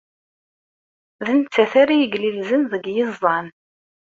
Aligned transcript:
D 1.25 1.27
nettat 1.37 1.73
ara 1.81 1.93
yeglilzen 1.97 2.61
deg 2.71 2.83
yiẓẓan. 2.95 3.47